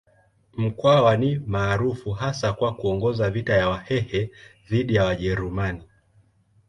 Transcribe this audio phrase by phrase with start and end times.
[0.57, 4.31] Mkwawa ni maarufu hasa kwa kuongoza vita vya Wahehe
[4.69, 5.83] dhidi ya Wajerumani.